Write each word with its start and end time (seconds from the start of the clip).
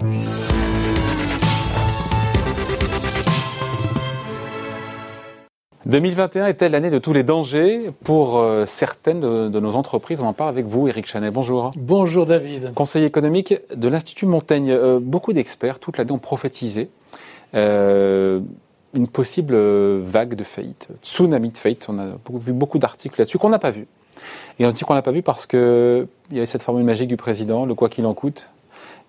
«2021 5.84 6.46
est-elle 6.46 6.72
l'année 6.72 6.88
de 6.88 6.98
tous 6.98 7.12
les 7.12 7.22
dangers 7.22 7.90
pour 8.02 8.38
euh, 8.38 8.64
certaines 8.64 9.20
de, 9.20 9.60
nos 9.60 9.76
entreprises? 9.76 10.22
On 10.22 10.26
en 10.26 10.32
parle 10.32 10.48
avec 10.48 10.64
vous, 10.64 10.88
Eric 10.88 11.04
Chanet. 11.06 11.30
Bonjour. 11.30 11.70
Bonjour, 11.76 12.24
David. 12.24 12.72
Conseiller 12.74 13.04
économique 13.04 13.54
de 13.74 13.88
l'Institut 13.88 14.24
Montaigne. 14.24 14.70
Euh, 14.70 15.00
beaucoup 15.02 15.34
d'experts, 15.34 15.78
toute 15.78 15.98
l'année, 15.98 16.12
ont 16.12 16.18
prophétisé 16.18 16.88
euh, 17.54 18.40
une 18.94 19.06
possible 19.06 19.54
vague 19.54 20.34
de 20.34 20.44
faillite, 20.44 20.88
tsunami 21.02 21.50
de 21.50 21.58
faillite. 21.58 21.88
On 21.90 21.98
a 21.98 22.06
vu 22.34 22.54
beaucoup 22.54 22.78
d'articles 22.78 23.20
là-dessus 23.20 23.36
qu'on 23.36 23.50
n'a 23.50 23.58
pas 23.58 23.70
vu. 23.70 23.86
Et 24.58 24.64
on 24.64 24.70
dit 24.70 24.82
qu'on 24.82 24.94
n'a 24.94 25.02
pas 25.02 25.12
vu 25.12 25.20
parce 25.22 25.44
qu'il 25.46 26.06
y 26.32 26.36
avait 26.36 26.46
cette 26.46 26.62
formule 26.62 26.84
magique 26.84 27.08
du 27.08 27.18
président, 27.18 27.66
le 27.66 27.74
quoi 27.74 27.90
qu'il 27.90 28.06
en 28.06 28.14
coûte, 28.14 28.48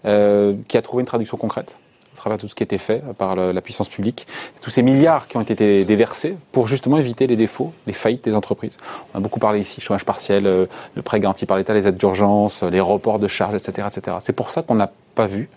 qui 0.03 0.77
a 0.77 0.81
trouvé 0.81 1.01
une 1.01 1.07
traduction 1.07 1.37
concrète 1.37 1.77
travers 2.21 2.37
tout 2.37 2.47
ce 2.47 2.53
qui 2.53 2.61
était 2.61 2.77
fait 2.77 3.03
par 3.17 3.35
la 3.35 3.61
puissance 3.61 3.89
publique, 3.89 4.27
tous 4.61 4.69
ces 4.69 4.83
milliards 4.83 5.27
qui 5.27 5.37
ont 5.37 5.41
été 5.41 5.83
déversés 5.83 6.37
pour 6.51 6.67
justement 6.67 6.97
éviter 6.99 7.25
les 7.25 7.35
défauts, 7.35 7.73
les 7.87 7.93
faillites 7.93 8.23
des 8.23 8.35
entreprises. 8.35 8.77
On 9.13 9.17
a 9.17 9.21
beaucoup 9.21 9.39
parlé 9.39 9.59
ici, 9.59 9.81
chômage 9.81 10.05
partiel, 10.05 10.45
euh, 10.45 10.67
le 10.93 11.01
prêt 11.01 11.19
garanti 11.19 11.47
par 11.47 11.57
l'État, 11.57 11.73
les 11.73 11.87
aides 11.87 11.97
d'urgence, 11.97 12.61
les 12.61 12.79
reports 12.79 13.17
de 13.17 13.27
charges, 13.27 13.55
etc. 13.55 13.87
etc. 13.87 14.17
C'est 14.19 14.33
pour 14.33 14.51
ça 14.51 14.61
qu'on 14.61 14.75
n'a 14.75 14.91
pas 15.15 15.25
vu 15.25 15.49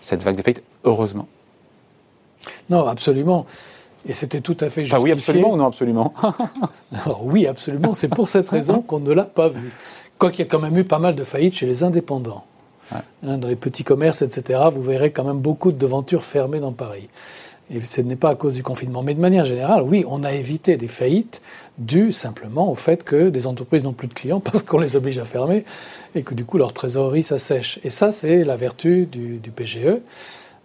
cette 0.00 0.22
vague 0.22 0.36
de 0.36 0.42
faillites, 0.42 0.62
heureusement. 0.84 1.28
Non, 2.70 2.86
absolument. 2.86 3.44
Et 4.08 4.14
c'était 4.14 4.40
tout 4.40 4.56
à 4.60 4.70
fait 4.70 4.84
justifié. 4.84 4.96
Ah 4.96 5.02
oui, 5.02 5.12
absolument 5.12 5.52
ou 5.52 5.56
non 5.56 5.66
absolument? 5.66 6.14
Alors 7.04 7.26
oui, 7.26 7.46
absolument. 7.46 7.92
C'est 7.92 8.08
pour 8.08 8.30
cette 8.30 8.48
raison 8.48 8.80
qu'on 8.80 9.00
ne 9.00 9.12
l'a 9.12 9.24
pas 9.24 9.48
vu. 9.48 9.70
Quoiqu'il 10.16 10.38
y 10.40 10.48
a 10.48 10.50
quand 10.50 10.60
même 10.60 10.78
eu 10.78 10.84
pas 10.84 10.98
mal 10.98 11.14
de 11.14 11.24
faillites 11.24 11.54
chez 11.54 11.66
les 11.66 11.82
indépendants. 11.84 12.44
Hein, 12.94 13.02
dans 13.22 13.48
les 13.48 13.56
petits 13.56 13.84
commerces, 13.84 14.22
etc., 14.22 14.60
vous 14.72 14.82
verrez 14.82 15.10
quand 15.10 15.24
même 15.24 15.38
beaucoup 15.38 15.72
de 15.72 15.78
devantures 15.78 16.24
fermées 16.24 16.60
dans 16.60 16.72
Paris. 16.72 17.08
Et 17.68 17.80
ce 17.84 18.00
n'est 18.00 18.16
pas 18.16 18.30
à 18.30 18.34
cause 18.36 18.54
du 18.54 18.62
confinement. 18.62 19.02
Mais 19.02 19.14
de 19.14 19.20
manière 19.20 19.44
générale, 19.44 19.82
oui, 19.82 20.04
on 20.08 20.22
a 20.22 20.32
évité 20.32 20.76
des 20.76 20.86
faillites 20.86 21.40
dues 21.78 22.12
simplement 22.12 22.70
au 22.70 22.76
fait 22.76 23.02
que 23.02 23.28
des 23.28 23.46
entreprises 23.46 23.82
n'ont 23.82 23.92
plus 23.92 24.08
de 24.08 24.14
clients 24.14 24.40
parce 24.44 24.62
qu'on 24.62 24.78
les 24.78 24.94
oblige 24.94 25.18
à 25.18 25.24
fermer 25.24 25.64
et 26.14 26.22
que 26.22 26.34
du 26.34 26.44
coup 26.44 26.58
leur 26.58 26.72
trésorerie 26.72 27.24
s'assèche. 27.24 27.80
Et 27.82 27.90
ça, 27.90 28.12
c'est 28.12 28.44
la 28.44 28.56
vertu 28.56 29.06
du, 29.06 29.50
PGE. 29.50 29.98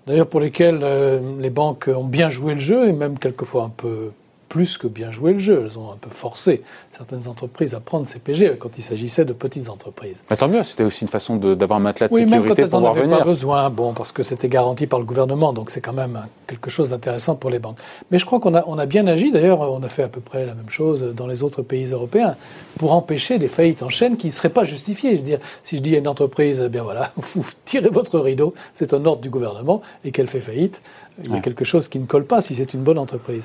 D'ailleurs, 0.06 0.28
pour 0.28 0.40
lesquels 0.40 0.80
euh, 0.84 1.20
les 1.40 1.50
banques 1.50 1.90
ont 1.96 2.03
bien 2.03 2.30
joué 2.30 2.53
le 2.53 2.59
jeu 2.59 2.88
et 2.88 2.92
même 2.92 3.18
quelquefois 3.18 3.64
un 3.64 3.70
peu 3.70 4.12
plus 4.52 4.78
que 4.78 4.88
bien 4.88 5.12
joué 5.12 5.32
le 5.32 5.40
jeu. 5.40 5.64
Elles 5.66 5.80
ont 5.80 5.94
un 5.94 5.96
peu 5.96 6.10
forcé 6.10 6.62
certaines 6.92 7.30
entreprises 7.30 7.74
à 7.74 7.80
prendre 7.80 8.06
ces 8.06 8.20
PGE 8.20 8.58
quand 8.60 8.78
il 8.78 8.82
s'agissait 8.82 9.24
de 9.24 9.32
petites 9.32 9.70
entreprises. 9.70 10.18
Mais 10.30 10.36
tant 10.36 10.50
mieux, 10.50 10.62
c'était 10.66 10.84
aussi 10.84 11.04
une 11.04 11.08
façon 11.08 11.38
d'avoir 11.38 11.80
un 11.80 11.82
matelas 11.82 12.10
de 12.10 12.14
oui, 12.14 12.24
sécurité 12.24 12.48
même 12.64 12.70
quand 12.70 12.78
elles 12.78 12.84
n'en 12.84 12.92
avaient 12.92 13.08
pas 13.08 13.24
besoin, 13.24 13.70
bon, 13.70 13.94
parce 13.94 14.12
que 14.12 14.24
c'était 14.24 14.50
garanti 14.50 14.88
par 14.88 15.00
le 15.00 15.06
gouvernement, 15.06 15.54
donc 15.54 15.70
c'est 15.70 15.80
quand 15.80 15.94
même 15.94 16.20
quelque 16.48 16.70
chose 16.70 16.90
d'intéressant 16.90 17.36
pour 17.36 17.50
les 17.50 17.60
banques. 17.60 17.78
Mais 18.12 18.20
je 18.20 18.26
crois 18.26 18.42
qu'on 18.42 18.54
a, 18.54 18.66
on 18.68 18.78
a 18.78 18.86
bien 18.86 19.08
agi, 19.08 19.32
d'ailleurs, 19.32 19.62
on 19.62 19.82
a 19.84 19.88
fait 19.88 20.04
à 20.04 20.10
peu 20.10 20.20
près 20.20 20.46
la 20.46 20.54
même 20.54 20.70
chose 20.70 21.02
dans 21.16 21.28
les 21.28 21.44
autres 21.44 21.62
pays 21.62 21.86
européens, 21.86 22.36
pour 22.78 22.92
empêcher 22.92 23.40
des 23.40 23.48
faillites 23.48 23.84
en 23.84 23.90
chaîne 23.90 24.18
qui 24.18 24.28
ne 24.28 24.32
seraient 24.34 24.50
pas 24.50 24.66
justifiées. 24.66 25.12
Je 25.12 25.18
veux 25.18 25.24
dire, 25.24 25.40
si 25.64 25.78
je 25.78 25.82
dis 25.82 25.96
à 25.96 26.00
une 26.00 26.10
entreprise, 26.10 26.62
eh 26.66 26.68
bien 26.68 26.84
voilà, 26.84 27.14
vous 27.16 27.46
tirez 27.64 27.90
votre 27.90 28.20
rideau, 28.20 28.54
c'est 28.74 28.94
un 28.94 29.06
ordre 29.06 29.22
du 29.22 29.30
gouvernement, 29.30 29.82
et 30.04 30.12
qu'elle 30.12 30.28
fait 30.28 30.42
faillite, 30.42 30.82
il 31.24 31.32
y 31.32 31.36
a 31.38 31.40
quelque 31.40 31.64
chose 31.64 31.88
qui 31.88 32.00
ne 32.00 32.06
colle 32.06 32.26
pas 32.26 32.42
si 32.42 32.56
c'est 32.56 32.74
une 32.74 32.82
bonne 32.82 32.98
entreprise. 32.98 33.44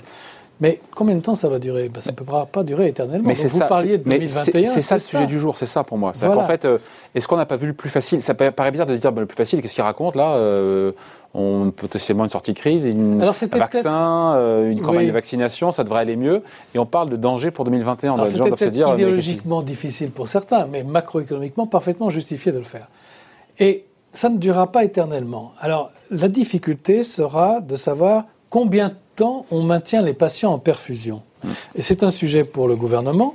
Mais 0.61 0.81
combien 0.95 1.15
de 1.15 1.21
temps 1.21 1.35
ça 1.35 1.49
va 1.49 1.59
durer? 1.59 1.89
Ben, 1.89 2.01
Ça 2.01 2.13
ne 2.13 2.17
peut 2.17 2.25
pas 2.25 2.63
durer 2.63 2.89
éternellement. 2.89 3.29
Mais 3.29 3.35
vous 3.35 3.59
parliez 3.59 3.99
de 3.99 4.05
2021. 4.05 4.65
C'est 4.65 4.81
ça 4.81 4.95
le 4.95 5.01
sujet 5.01 5.27
du 5.27 5.39
jour, 5.39 5.57
c'est 5.57 5.67
ça 5.67 5.85
pour 5.85 5.99
moi. 5.99 6.13
En 6.23 6.43
fait, 6.45 6.65
euh, 6.65 6.79
est-ce 7.15 7.29
qu'on 7.29 7.37
n'a 7.37 7.47
pas 7.47 7.57
vu 7.57 7.67
le 7.67 7.73
plus 7.73 7.91
facile? 7.91 8.23
Ça 8.23 8.35
paraît 8.35 8.71
bizarre 8.71 8.87
de 8.87 8.95
se 8.95 9.01
dire 9.01 9.13
ben, 9.13 9.21
le 9.21 9.27
plus 9.27 9.37
facile, 9.37 9.61
qu'est-ce 9.61 9.75
qu'il 9.75 9.83
raconte 9.83 10.17
là 10.17 10.37
euh, 10.37 10.93
On 11.35 11.71
potentiellement 11.71 12.25
une 12.25 12.31
sortie 12.31 12.55
de 12.55 12.59
crise, 12.59 12.87
une, 12.87 13.23
un 13.23 13.33
vaccin, 13.59 14.35
euh, 14.37 14.71
une 14.71 14.81
campagne 14.81 15.07
de 15.07 15.13
vaccination, 15.13 15.73
ça 15.73 15.85
devrait 15.85 16.01
aller 16.01 16.17
mieux. 16.17 16.43
Et 16.75 16.79
on 16.79 16.87
parle 16.87 17.11
de 17.11 17.17
danger 17.17 17.51
pour 17.51 17.65
2021. 17.67 18.15
Alors, 18.15 18.25
les 18.27 18.37
gens 18.37 18.47
doivent 18.47 18.59
se 18.59 18.65
dire. 18.65 18.89
idéologiquement 18.95 19.63
difficile 19.63 20.11
pour 20.11 20.29
certains, 20.29 20.67
mais 20.67 20.85
macroéconomiquement 20.85 21.67
parfaitement 21.67 22.09
justifié 22.09 22.53
de 22.53 22.59
le 22.59 22.65
faire. 22.65 22.89
Et 23.59 23.85
ça 24.13 24.31
ne 24.31 24.39
durera 24.39 24.73
pas 24.73 24.85
éternellement. 24.85 25.53
Alors, 25.61 25.91
la 26.11 26.29
difficulté 26.29 27.05
sera 27.05 27.61
de 27.61 27.77
savoir 27.77 28.25
combien 28.49 28.89
de 28.89 28.95
temps 29.17 29.47
on 29.51 29.63
maintient 29.63 30.03
les 30.03 30.15
patients 30.15 30.53
en 30.53 30.59
perfusion. 30.59 31.23
Et 31.75 31.83
c'est 31.83 32.03
un 32.03 32.11
sujet 32.11 32.45
pour 32.45 32.69
le 32.69 32.77
gouvernement, 32.77 33.35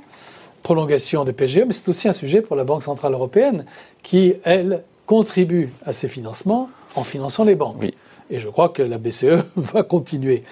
prolongation 0.62 1.24
des 1.24 1.32
PGE, 1.32 1.62
mais 1.66 1.72
c'est 1.72 1.88
aussi 1.88 2.08
un 2.08 2.12
sujet 2.12 2.40
pour 2.40 2.56
la 2.56 2.64
Banque 2.64 2.82
Centrale 2.82 3.12
Européenne, 3.12 3.64
qui, 4.02 4.34
elle, 4.44 4.82
contribue 5.06 5.72
à 5.84 5.92
ces 5.92 6.08
financements 6.08 6.70
en 6.94 7.02
finançant 7.02 7.44
les 7.44 7.54
banques. 7.54 7.84
Et 8.30 8.40
je 8.40 8.48
crois 8.48 8.68
que 8.68 8.82
la 8.82 8.98
BCE 8.98 9.44
va 9.56 9.82
continuer. 9.82 10.44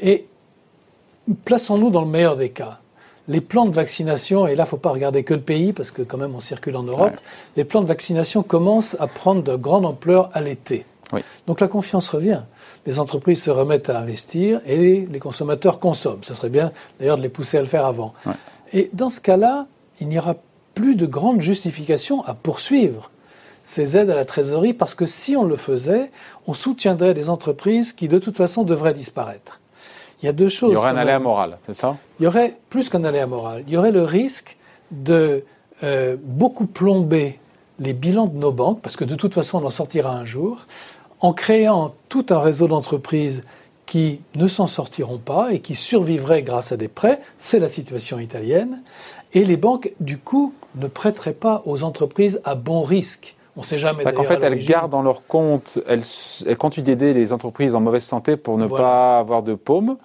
Et 0.00 0.26
plaçons-nous 1.44 1.90
dans 1.90 2.02
le 2.02 2.08
meilleur 2.08 2.36
des 2.36 2.50
cas. 2.50 2.78
Les 3.28 3.40
plans 3.40 3.66
de 3.66 3.74
vaccination, 3.74 4.46
et 4.46 4.54
là, 4.54 4.62
il 4.62 4.66
ne 4.66 4.68
faut 4.70 4.76
pas 4.76 4.90
regarder 4.90 5.24
que 5.24 5.34
le 5.34 5.40
pays, 5.40 5.72
parce 5.72 5.90
que 5.90 6.02
quand 6.02 6.16
même 6.16 6.34
on 6.36 6.40
circule 6.40 6.76
en 6.76 6.84
Europe, 6.84 7.16
les 7.56 7.64
plans 7.64 7.82
de 7.82 7.88
vaccination 7.88 8.44
commencent 8.44 8.96
à 9.00 9.08
prendre 9.08 9.42
de 9.42 9.56
grande 9.56 9.84
ampleur 9.84 10.30
à 10.32 10.40
l'été. 10.40 10.86
Donc 11.46 11.60
la 11.60 11.68
confiance 11.68 12.08
revient. 12.08 12.42
Les 12.84 12.98
entreprises 12.98 13.42
se 13.42 13.50
remettent 13.50 13.90
à 13.90 14.00
investir 14.00 14.60
et 14.66 15.06
les 15.10 15.18
consommateurs 15.18 15.78
consomment. 15.78 16.22
Ce 16.22 16.34
serait 16.34 16.48
bien 16.48 16.72
d'ailleurs 16.98 17.16
de 17.16 17.22
les 17.22 17.28
pousser 17.28 17.58
à 17.58 17.60
le 17.60 17.66
faire 17.66 17.86
avant. 17.86 18.12
Et 18.72 18.90
dans 18.92 19.10
ce 19.10 19.20
cas-là, 19.20 19.66
il 20.00 20.08
n'y 20.08 20.18
aura 20.18 20.34
plus 20.74 20.96
de 20.96 21.06
grande 21.06 21.40
justification 21.40 22.24
à 22.24 22.34
poursuivre 22.34 23.10
ces 23.62 23.96
aides 23.96 24.10
à 24.10 24.14
la 24.14 24.24
trésorerie 24.24 24.74
parce 24.74 24.94
que 24.94 25.04
si 25.04 25.36
on 25.36 25.44
le 25.44 25.56
faisait, 25.56 26.10
on 26.46 26.54
soutiendrait 26.54 27.14
des 27.14 27.30
entreprises 27.30 27.92
qui 27.92 28.08
de 28.08 28.18
toute 28.18 28.36
façon 28.36 28.62
devraient 28.62 28.94
disparaître. 28.94 29.60
Il 30.22 30.26
y 30.26 30.28
a 30.28 30.32
deux 30.32 30.48
choses. 30.48 30.70
Il 30.70 30.74
y 30.74 30.76
aurait 30.76 30.90
un 30.90 30.96
aléa 30.96 31.18
moral, 31.18 31.58
c'est 31.66 31.74
ça? 31.74 31.96
Il 32.20 32.24
y 32.24 32.26
aurait 32.26 32.54
plus 32.70 32.88
qu'un 32.88 33.04
aléa 33.04 33.26
moral. 33.26 33.64
Il 33.66 33.72
y 33.72 33.76
aurait 33.76 33.90
le 33.90 34.02
risque 34.02 34.56
de 34.90 35.44
euh, 35.82 36.16
beaucoup 36.20 36.66
plomber 36.66 37.38
les 37.78 37.92
bilans 37.92 38.26
de 38.26 38.38
nos 38.38 38.52
banques, 38.52 38.80
parce 38.80 38.96
que 38.96 39.04
de 39.04 39.14
toute 39.14 39.34
façon 39.34 39.62
on 39.62 39.66
en 39.66 39.70
sortira 39.70 40.12
un 40.12 40.24
jour, 40.24 40.66
en 41.20 41.32
créant 41.32 41.94
tout 42.08 42.26
un 42.30 42.38
réseau 42.38 42.68
d'entreprises 42.68 43.42
qui 43.86 44.20
ne 44.34 44.48
s'en 44.48 44.66
sortiront 44.66 45.18
pas 45.18 45.52
et 45.52 45.60
qui 45.60 45.74
survivraient 45.74 46.42
grâce 46.42 46.72
à 46.72 46.76
des 46.76 46.88
prêts, 46.88 47.20
c'est 47.38 47.60
la 47.60 47.68
situation 47.68 48.18
italienne, 48.18 48.82
et 49.32 49.44
les 49.44 49.56
banques, 49.56 49.92
du 50.00 50.18
coup, 50.18 50.54
ne 50.74 50.88
prêteraient 50.88 51.32
pas 51.32 51.62
aux 51.66 51.84
entreprises 51.84 52.40
à 52.44 52.54
bon 52.54 52.82
risque. 52.82 53.36
On 53.56 53.60
ne 53.60 53.64
sait 53.64 53.78
jamais. 53.78 54.02
C'est 54.02 54.12
qu'en 54.12 54.24
fait, 54.24 54.42
elles 54.42 54.58
gardent 54.58 54.92
dans 54.92 55.02
leur 55.02 55.26
compte, 55.26 55.78
elles, 55.86 56.56
continuent 56.58 56.84
d'aider 56.84 57.14
les 57.14 57.32
entreprises 57.32 57.74
en 57.74 57.80
mauvaise 57.80 58.04
santé 58.04 58.36
pour 58.36 58.58
ne 58.58 58.66
pas 58.66 59.18
avoir 59.18 59.42
de 59.42 59.54
paume. 59.54 59.96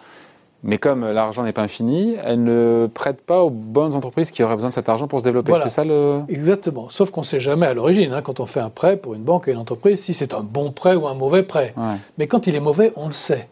Mais 0.63 0.77
comme 0.77 1.09
l'argent 1.09 1.43
n'est 1.43 1.53
pas 1.53 1.63
infini, 1.63 2.15
elle 2.23 2.43
ne 2.43 2.87
prête 2.93 3.21
pas 3.21 3.41
aux 3.41 3.49
bonnes 3.49 3.95
entreprises 3.95 4.29
qui 4.29 4.43
auraient 4.43 4.55
besoin 4.55 4.69
de 4.69 4.73
cet 4.73 4.89
argent 4.89 5.07
pour 5.07 5.19
se 5.19 5.23
développer. 5.23 5.53
C'est 5.63 5.69
ça 5.69 5.83
le. 5.83 6.21
Exactement. 6.29 6.89
Sauf 6.89 7.09
qu'on 7.09 7.21
ne 7.21 7.25
sait 7.25 7.39
jamais 7.39 7.65
à 7.65 7.73
l'origine, 7.73 8.13
hein, 8.13 8.21
quand 8.21 8.39
on 8.39 8.45
fait 8.45 8.59
un 8.59 8.69
prêt 8.69 8.97
pour 8.97 9.15
une 9.15 9.23
banque 9.23 9.47
et 9.47 9.51
une 9.51 9.57
entreprise, 9.57 9.99
si 9.99 10.13
c'est 10.13 10.33
un 10.33 10.41
bon 10.41 10.71
prêt 10.71 10.95
ou 10.95 11.07
un 11.07 11.15
mauvais 11.15 11.43
prêt. 11.43 11.73
Mais 12.17 12.27
quand 12.27 12.47
il 12.47 12.55
est 12.55 12.59
mauvais, 12.59 12.93
on 12.95 13.07
le 13.07 13.13
sait. 13.13 13.47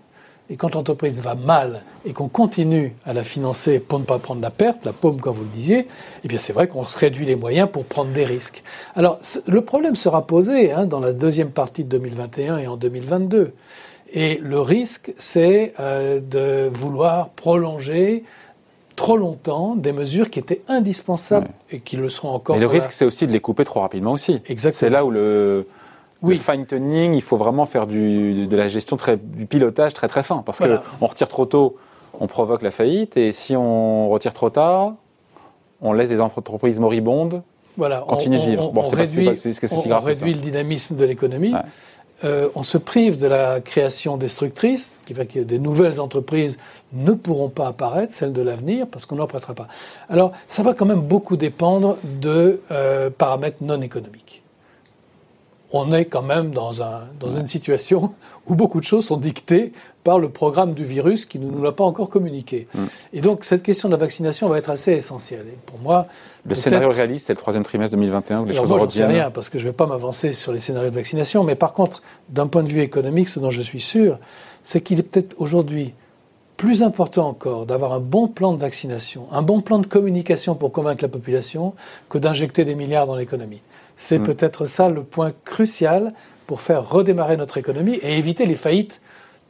Et 0.52 0.56
quand 0.56 0.74
l'entreprise 0.74 1.22
va 1.22 1.36
mal 1.36 1.84
et 2.06 2.14
qu'on 2.14 2.28
continue 2.28 2.96
à 3.06 3.14
la 3.14 3.24
financer 3.24 3.80
pour 3.80 4.00
ne 4.00 4.04
pas 4.04 4.18
prendre 4.18 4.42
la 4.42 4.50
perte, 4.50 4.84
la 4.84 4.94
paume 4.94 5.22
comme 5.22 5.36
vous 5.36 5.44
le 5.44 5.50
disiez, 5.50 5.88
eh 6.24 6.28
bien 6.28 6.40
c'est 6.40 6.54
vrai 6.54 6.68
qu'on 6.68 6.84
se 6.84 6.98
réduit 6.98 7.28
les 7.28 7.36
moyens 7.36 7.70
pour 7.72 7.86
prendre 7.86 8.12
des 8.12 8.26
risques. 8.26 8.64
Alors 8.96 9.20
le 9.46 9.62
problème 9.62 9.94
sera 9.94 10.26
posé 10.26 10.72
hein, 10.72 10.86
dans 10.86 11.00
la 11.00 11.14
deuxième 11.14 11.52
partie 11.52 11.84
de 11.84 11.90
2021 11.90 12.58
et 12.58 12.68
en 12.68 12.78
2022. 12.78 13.54
Et 14.14 14.38
le 14.38 14.60
risque, 14.60 15.14
c'est 15.18 15.74
euh, 15.80 16.20
de 16.20 16.70
vouloir 16.74 17.30
prolonger 17.30 18.24
trop 18.96 19.18
longtemps 19.18 19.76
des 19.76 19.94
mesures 19.94 20.30
qui 20.30 20.40
étaient 20.40 20.62
indispensables 20.68 21.48
et 21.72 21.80
qui 21.80 21.96
le 21.96 22.10
seront 22.10 22.32
encore. 22.32 22.56
Mais 22.56 22.62
le 22.62 22.68
risque, 22.68 22.92
c'est 22.92 23.06
aussi 23.06 23.28
de 23.28 23.32
les 23.32 23.40
couper 23.40 23.64
trop 23.64 23.80
rapidement 23.80 24.12
aussi. 24.12 24.42
Exactement. 24.48 24.80
C'est 24.80 24.90
là 24.90 25.06
où 25.06 25.12
le, 25.12 25.66
fine-tuning, 26.24 27.14
il 27.14 27.22
faut 27.22 27.38
vraiment 27.38 27.66
faire 27.66 27.88
du, 27.88 28.48
de 28.48 28.58
la 28.58 28.68
gestion, 28.68 28.98
très, 28.98 29.16
du 29.18 29.46
pilotage 29.46 29.94
très 29.94 30.08
très 30.08 30.24
fin. 30.24 30.44
Parce 30.46 30.60
qu'on 30.60 31.08
retire 31.08 31.30
trop 31.30 31.46
tôt, 31.46 31.78
on 32.20 32.28
provoque 32.28 32.62
la 32.62 32.72
faillite. 32.72 33.16
Et 33.16 33.32
si 33.32 33.56
on 33.56 34.10
retire 34.10 34.34
trop 34.34 34.50
tard, 34.50 34.96
on 35.82 35.94
laisse 35.94 36.10
des 36.10 36.20
entreprises 36.20 36.80
moribondes 36.80 37.42
voilà, 37.78 38.04
continuer 38.06 38.40
de 38.40 38.46
vivre. 38.46 38.72
bon, 38.72 38.82
on 38.84 38.90
réduit, 38.90 39.30
réduit 39.30 40.34
le 40.34 40.42
dynamisme 40.42 40.98
de 40.98 41.06
l'économie. 41.06 41.54
Euh, 42.24 42.50
on 42.56 42.64
se 42.64 42.78
prive 42.78 43.18
de 43.18 43.28
la 43.28 43.62
création 43.62 44.18
destructrice, 44.18 45.02
qui 45.06 45.14
fait 45.14 45.26
que 45.26 45.40
des 45.40 45.60
nouvelles 45.60 46.00
entreprises 46.02 46.58
ne 46.94 47.14
pourront 47.14 47.50
pas 47.50 47.68
apparaître, 47.68 48.14
celles 48.14 48.34
de 48.34 48.42
l'avenir, 48.42 48.88
parce 48.88 49.06
qu'on 49.06 49.16
n'en 49.16 49.28
prêtera 49.28 49.54
pas. 49.54 49.68
Alors, 50.10 50.34
ça 50.48 50.64
va 50.64 50.74
quand 50.74 50.86
même 50.86 51.02
beaucoup 51.02 51.38
dépendre 51.38 51.98
de 52.04 52.62
euh, 52.72 53.10
paramètres 53.10 53.58
non 53.62 53.82
économiques. 53.82 54.44
On 55.72 55.94
est 55.94 56.06
quand 56.06 56.22
même 56.22 56.52
dans, 56.52 56.82
un, 56.82 57.02
dans 57.20 57.30
une 57.30 57.48
situation 57.48 58.14
où 58.48 58.56
beaucoup 58.56 58.80
de 58.80 58.86
choses 58.86 59.06
sont 59.06 59.18
dictées 59.18 59.72
par 60.04 60.18
le 60.18 60.30
programme 60.30 60.74
du 60.74 60.84
virus 60.84 61.26
qui 61.26 61.38
ne 61.40 61.50
nous 61.50 61.62
l'a 61.62 61.72
pas 61.72 61.84
encore 61.84 62.10
communiqué. 62.10 62.68
Mm. 62.74 62.80
Et 63.14 63.22
donc 63.22 63.44
cette 63.44 63.62
question 63.62 63.90
de 63.90 63.94
la 63.94 64.00
vaccination 64.00 64.50
va 64.50 64.58
être 64.58 64.70
assez 64.70 64.94
essentielle. 64.94 65.46
Et 65.48 65.58
pour 65.66 65.80
moi, 65.82 66.08
le 66.46 66.56
scénario 66.56 66.90
réaliste, 66.90 67.28
c'est 67.28 67.34
le 67.34 67.38
troisième 67.38 67.64
trimestre 67.64 67.96
2021 67.96 68.42
où 68.42 68.46
les 68.46 68.54
choses 68.54 68.70
moi, 68.70 68.80
Je 68.90 68.96
sais 68.96 69.06
rien 69.06 69.30
parce 69.30 69.50
que 69.50 69.60
je 69.60 69.66
ne 69.66 69.70
vais 69.70 69.76
pas 69.76 69.86
m'avancer 69.86 70.34
sur 70.34 70.52
les 70.52 70.60
scénarios 70.60 70.90
de 70.90 70.96
vaccination, 70.96 71.44
mais 71.44 71.56
par 71.56 71.74
contre, 71.74 72.02
d'un 72.30 72.48
point 72.48 72.64
de 72.64 72.70
vue 72.70 72.82
économique, 72.82 73.30
ce 73.30 73.40
dont 73.40 73.52
je 73.52 73.62
suis 73.62 73.82
sûr, 73.82 74.18
c'est 74.64 74.82
qu'il 74.82 75.00
est 75.00 75.04
peut-être 75.04 75.36
aujourd'hui 75.38 75.94
plus 76.58 76.84
important 76.84 77.28
encore 77.28 77.66
d'avoir 77.66 77.94
un 77.94 78.02
bon 78.02 78.28
plan 78.28 78.52
de 78.54 78.60
vaccination, 78.60 79.28
un 79.32 79.42
bon 79.42 79.62
plan 79.62 79.80
de 79.80 79.88
communication 79.88 80.56
pour 80.56 80.74
convaincre 80.74 81.04
la 81.04 81.08
population 81.08 81.74
que 82.10 82.18
d'injecter 82.18 82.66
des 82.66 82.76
milliards 82.76 83.08
dans 83.08 83.16
l'économie. 83.16 83.62
C'est 84.02 84.20
mm. 84.20 84.24
peut-être 84.24 84.66
ça 84.66 84.88
le 84.88 85.04
point 85.04 85.34
crucial 85.44 86.14
pour 86.48 86.62
faire 86.62 86.90
redémarrer 86.90 87.36
notre 87.36 87.58
économie 87.58 88.00
et 88.02 88.18
éviter 88.18 88.46
les 88.46 88.56
faillites 88.56 89.02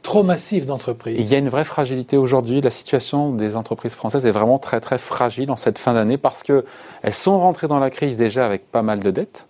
trop 0.02 0.24
massives 0.24 0.66
d'entreprises. 0.66 1.16
Il 1.18 1.26
y 1.26 1.34
a 1.36 1.38
une 1.38 1.48
vraie 1.48 1.64
fragilité 1.64 2.16
aujourd'hui. 2.16 2.60
La 2.60 2.70
situation 2.70 3.32
des 3.32 3.54
entreprises 3.54 3.94
françaises 3.94 4.26
est 4.26 4.32
vraiment 4.32 4.58
très 4.58 4.80
très 4.80 4.98
fragile 4.98 5.52
en 5.52 5.56
cette 5.56 5.78
fin 5.78 5.94
d'année 5.94 6.18
parce 6.18 6.42
qu'elles 6.42 6.64
sont 7.12 7.38
rentrées 7.38 7.68
dans 7.68 7.78
la 7.78 7.90
crise 7.90 8.16
déjà 8.16 8.44
avec 8.44 8.70
pas 8.70 8.82
mal 8.82 8.98
de 8.98 9.10
dettes. 9.12 9.46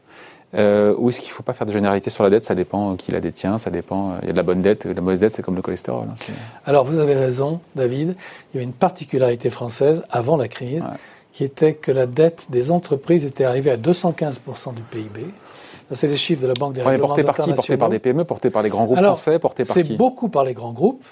Euh, 0.55 0.95
ou 0.99 1.09
est-ce 1.09 1.21
qu'il 1.21 1.31
ne 1.31 1.35
faut 1.35 1.45
pas 1.45 1.53
faire 1.55 1.67
de 1.67 1.73
généralité 1.73 2.11
sur 2.11 2.23
la 2.23 2.29
dette? 2.29 2.45
Ça 2.45 2.55
dépend 2.55 2.97
qui 2.97 3.11
la 3.11 3.21
détient, 3.21 3.57
ça 3.57 3.71
dépend. 3.71 4.19
Il 4.23 4.27
y 4.27 4.31
a 4.31 4.33
de 4.33 4.37
la 4.37 4.43
bonne 4.43 4.61
dette, 4.61 4.87
de 4.87 4.93
la 4.93 5.01
mauvaise 5.01 5.21
dette, 5.21 5.33
c'est 5.33 5.43
comme 5.43 5.57
le 5.57 5.63
cholestérol. 5.63 6.09
Hein, 6.11 6.33
Alors 6.67 6.85
vous 6.85 6.99
avez 6.99 7.15
raison, 7.15 7.61
David. 7.75 8.17
Il 8.53 8.57
y 8.57 8.59
avait 8.59 8.65
une 8.65 8.75
particularité 8.75 9.49
française 9.49 10.05
avant 10.11 10.37
la 10.37 10.49
crise, 10.49 10.85
qui 11.33 11.45
était 11.45 11.75
que 11.75 11.93
la 11.93 12.07
dette 12.07 12.47
des 12.51 12.71
entreprises 12.71 13.25
était 13.25 13.45
arrivée 13.45 13.71
à 13.71 13.77
215% 13.77 14.75
du 14.75 14.83
PIB. 14.83 15.21
Ça, 15.89 15.97
c'est 15.97 16.09
les 16.09 16.17
chiffres 16.17 16.43
de 16.43 16.47
la 16.47 16.55
Banque 16.55 16.75
des 16.75 16.83
règlements 16.83 17.09
porté 17.09 17.25
par 17.25 17.35
qui? 17.37 17.53
Porté 17.53 17.77
par 17.77 17.89
des 17.89 17.99
PME, 17.99 18.25
porté 18.25 18.51
par 18.51 18.63
les 18.63 18.69
grands 18.69 18.85
groupes 18.85 18.99
français, 18.99 19.39
porté 19.39 19.65
par 19.65 19.77
qui? 19.77 19.85
C'est 19.85 19.97
beaucoup 19.97 20.29
par 20.29 20.45
les 20.45 20.55
grands 20.55 20.73
groupes. 20.73 21.05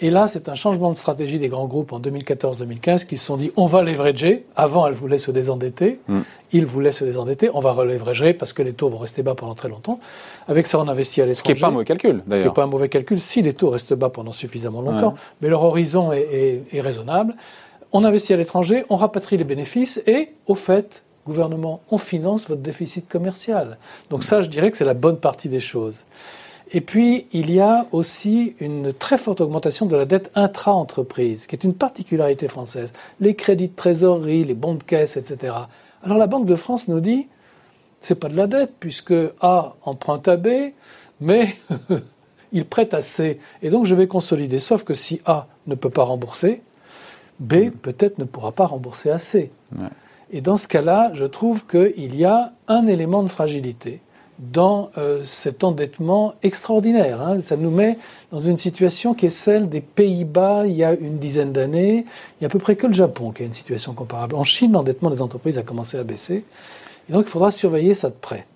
Et 0.00 0.10
là, 0.10 0.28
c'est 0.28 0.50
un 0.50 0.54
changement 0.54 0.90
de 0.90 0.96
stratégie 0.96 1.38
des 1.38 1.48
grands 1.48 1.66
groupes 1.66 1.92
en 1.92 2.00
2014-2015 2.00 3.06
qui 3.06 3.16
se 3.16 3.24
sont 3.24 3.36
dit 3.36 3.50
on 3.56 3.64
va 3.64 3.82
leverager. 3.82 4.44
Avant, 4.54 4.86
elles 4.86 4.92
voulaient 4.92 5.16
se 5.16 5.30
désendetter. 5.30 6.00
Mm. 6.08 6.18
Ils 6.52 6.66
voulaient 6.66 6.92
se 6.92 7.04
désendetter. 7.04 7.48
On 7.54 7.60
va 7.60 7.72
releverager 7.72 8.34
parce 8.34 8.52
que 8.52 8.62
les 8.62 8.74
taux 8.74 8.90
vont 8.90 8.98
rester 8.98 9.22
bas 9.22 9.34
pendant 9.34 9.54
très 9.54 9.68
longtemps. 9.68 9.98
Avec 10.48 10.66
ça, 10.66 10.78
on 10.78 10.88
investit 10.88 11.22
à 11.22 11.26
l'étranger. 11.26 11.38
Ce 11.38 11.42
qui 11.44 11.52
n'est 11.54 11.60
pas 11.60 11.68
un 11.68 11.70
mauvais 11.70 11.86
calcul, 11.86 12.22
d'ailleurs. 12.26 12.44
Ce 12.44 12.48
qui 12.48 12.48
n'est 12.48 12.54
pas 12.54 12.64
un 12.64 12.66
mauvais 12.66 12.88
calcul 12.90 13.18
si 13.18 13.40
les 13.40 13.54
taux 13.54 13.70
restent 13.70 13.94
bas 13.94 14.10
pendant 14.10 14.32
suffisamment 14.32 14.82
longtemps. 14.82 15.14
Mais 15.40 15.48
leur 15.48 15.64
horizon 15.64 16.12
est, 16.12 16.62
est 16.70 16.80
raisonnable. 16.82 17.34
On 17.98 18.04
investit 18.04 18.34
à 18.34 18.36
l'étranger, 18.36 18.84
on 18.90 18.96
rapatrie 18.96 19.38
les 19.38 19.44
bénéfices 19.44 20.02
et, 20.06 20.34
au 20.46 20.54
fait, 20.54 21.02
gouvernement, 21.24 21.80
on 21.90 21.96
finance 21.96 22.46
votre 22.46 22.60
déficit 22.60 23.08
commercial. 23.08 23.78
Donc 24.10 24.22
ça, 24.22 24.42
je 24.42 24.50
dirais 24.50 24.70
que 24.70 24.76
c'est 24.76 24.84
la 24.84 24.92
bonne 24.92 25.16
partie 25.16 25.48
des 25.48 25.60
choses. 25.60 26.04
Et 26.72 26.82
puis, 26.82 27.26
il 27.32 27.50
y 27.50 27.58
a 27.58 27.86
aussi 27.92 28.54
une 28.60 28.92
très 28.92 29.16
forte 29.16 29.40
augmentation 29.40 29.86
de 29.86 29.96
la 29.96 30.04
dette 30.04 30.30
intra-entreprise, 30.34 31.46
qui 31.46 31.56
est 31.56 31.64
une 31.64 31.72
particularité 31.72 32.48
française. 32.48 32.92
Les 33.18 33.34
crédits 33.34 33.68
de 33.68 33.74
trésorerie, 33.74 34.44
les 34.44 34.52
bons 34.52 34.74
de 34.74 34.82
caisse, 34.82 35.16
etc. 35.16 35.54
Alors 36.02 36.18
la 36.18 36.26
Banque 36.26 36.44
de 36.44 36.54
France 36.54 36.88
nous 36.88 37.00
dit, 37.00 37.28
c'est 38.02 38.16
pas 38.16 38.28
de 38.28 38.36
la 38.36 38.46
dette, 38.46 38.74
puisque 38.78 39.14
A 39.40 39.74
emprunte 39.86 40.28
à 40.28 40.36
B, 40.36 40.48
mais 41.22 41.56
il 42.52 42.66
prête 42.66 42.92
à 42.92 43.00
C. 43.00 43.40
Et 43.62 43.70
donc 43.70 43.86
je 43.86 43.94
vais 43.94 44.06
consolider. 44.06 44.58
Sauf 44.58 44.84
que 44.84 44.92
si 44.92 45.22
A 45.24 45.46
ne 45.66 45.74
peut 45.74 45.88
pas 45.88 46.04
rembourser, 46.04 46.60
B 47.40 47.70
peut-être 47.70 48.18
ne 48.18 48.24
pourra 48.24 48.52
pas 48.52 48.66
rembourser 48.66 49.10
C. 49.18 49.50
Et 50.30 50.40
dans 50.40 50.56
ce 50.56 50.66
cas-là, 50.68 51.10
je 51.14 51.24
trouve 51.24 51.66
qu'il 51.66 52.16
y 52.16 52.24
a 52.24 52.52
un 52.68 52.86
élément 52.86 53.22
de 53.22 53.28
fragilité 53.28 54.00
dans 54.38 54.90
euh, 54.98 55.22
cet 55.24 55.64
endettement 55.64 56.34
extraordinaire. 56.42 57.22
Hein. 57.22 57.38
Ça 57.42 57.56
nous 57.56 57.70
met 57.70 57.96
dans 58.30 58.40
une 58.40 58.58
situation 58.58 59.14
qui 59.14 59.26
est 59.26 59.30
celle 59.30 59.68
des 59.68 59.80
Pays-Bas 59.80 60.66
il 60.66 60.76
y 60.76 60.84
a 60.84 60.92
une 60.92 61.18
dizaine 61.18 61.52
d'années. 61.52 62.04
Il 62.38 62.42
y 62.42 62.44
a 62.44 62.48
à 62.48 62.50
peu 62.50 62.58
près 62.58 62.76
que 62.76 62.86
le 62.86 62.92
Japon 62.92 63.30
qui 63.30 63.42
a 63.42 63.46
une 63.46 63.52
situation 63.52 63.94
comparable. 63.94 64.34
En 64.34 64.44
Chine, 64.44 64.72
l'endettement 64.72 65.10
des 65.10 65.22
entreprises 65.22 65.56
a 65.58 65.62
commencé 65.62 65.96
à 65.96 66.04
baisser. 66.04 66.44
Et 67.08 67.12
donc, 67.12 67.26
il 67.26 67.30
faudra 67.30 67.50
surveiller 67.50 67.94
ça 67.94 68.10
de 68.10 68.14
près 68.14 68.46